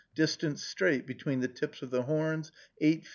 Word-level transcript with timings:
distance 0.15 0.63
(straight) 0.63 1.05
between 1.05 1.41
the 1.41 1.47
tips 1.47 1.83
of 1.83 1.91
the 1.91 2.01
horns, 2.01 2.51
8 2.79 3.03
ft. 3.03 3.07